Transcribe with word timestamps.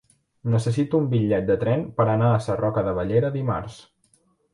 Necessito 0.53 1.01
un 1.01 1.09
bitllet 1.11 1.45
de 1.49 1.57
tren 1.63 1.83
per 1.99 2.07
anar 2.13 2.31
a 2.31 2.39
Sarroca 2.45 2.85
de 2.89 2.95
Bellera 3.01 3.31
dimarts. 3.37 3.77